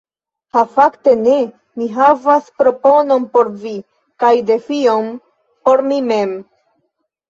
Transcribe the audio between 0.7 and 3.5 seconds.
fakte ne! Mi havas proponon